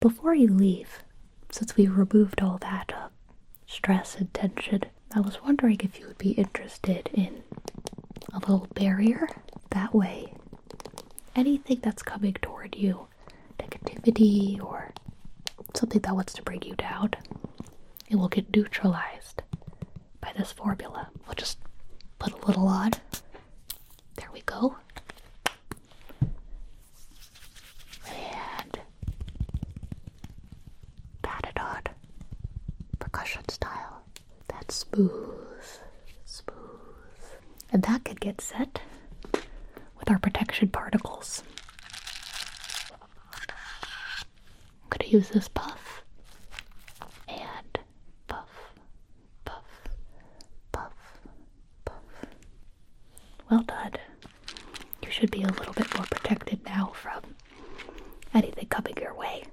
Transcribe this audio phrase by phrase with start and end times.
[0.00, 1.02] before you leave,
[1.50, 3.08] since we removed all that uh,
[3.66, 4.82] stress and tension,
[5.14, 7.42] I was wondering if you would be interested in
[8.32, 9.28] a little barrier.
[9.70, 10.32] That way,
[11.36, 13.06] anything that's coming toward you,
[13.58, 14.92] negativity or
[15.74, 17.10] something that wants to bring you down,
[18.08, 19.42] it will get neutralized
[20.20, 21.08] by this formula.
[21.26, 21.58] We'll just
[22.18, 22.92] put a little on.
[24.16, 24.76] There we go.
[33.12, 34.02] percussion style.
[34.48, 35.64] That's smooth,
[36.24, 36.54] smooth.
[37.72, 38.80] And that could get set
[39.32, 41.42] with our protection particles.
[44.82, 46.02] I'm going to use this puff
[47.28, 47.78] and
[48.28, 48.48] puff,
[49.44, 49.64] puff,
[50.72, 50.92] puff,
[51.84, 52.02] puff.
[53.50, 53.92] Well done.
[55.02, 57.22] You should be a little bit more protected now from
[58.34, 59.44] anything coming your way.